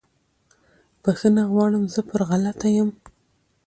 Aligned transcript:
بخښنه 1.01 1.43
غواړم 1.53 1.83
زه 1.93 2.01
پر 2.09 2.21
غلطه 2.29 2.67
یم 2.77 2.89